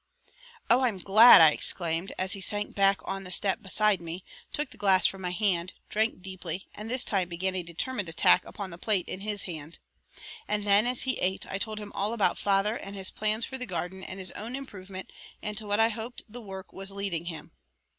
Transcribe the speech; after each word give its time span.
"Oh, 0.67 0.81
I'm 0.81 0.97
glad!" 0.97 1.41
I 1.41 1.51
exclaimed, 1.51 2.11
as 2.17 2.33
he 2.33 2.41
sank 2.41 2.73
back 2.73 3.01
on 3.05 3.23
the 3.23 3.29
step 3.31 3.61
beside 3.61 4.01
me, 4.01 4.23
took 4.51 4.71
the 4.71 4.77
glass 4.77 5.05
from 5.05 5.21
my 5.21 5.29
hand, 5.29 5.73
drank 5.89 6.23
deeply 6.23 6.67
and 6.73 6.89
this 6.89 7.03
time 7.03 7.29
began 7.29 7.53
a 7.53 7.61
determined 7.61 8.09
attack 8.09 8.43
upon 8.43 8.71
the 8.71 8.79
plate 8.79 9.07
in 9.07 9.19
his 9.19 9.43
hand. 9.43 9.77
And 10.47 10.65
then 10.65 10.87
as 10.87 11.03
he 11.03 11.19
ate 11.19 11.45
I 11.45 11.59
told 11.59 11.79
him 11.79 11.91
all 11.93 12.13
about 12.13 12.39
father 12.39 12.75
and 12.75 12.95
his 12.95 13.11
plans 13.11 13.45
for 13.45 13.59
the 13.59 13.67
garden 13.67 14.03
and 14.03 14.17
his 14.17 14.31
own 14.31 14.55
improvement 14.55 15.11
and 15.39 15.55
to 15.59 15.67
what 15.67 15.79
I 15.79 15.89
hoped 15.89 16.23
the 16.27 16.41
work 16.41 16.73
was 16.73 16.89
leading 16.91 17.25
him. 17.25 17.51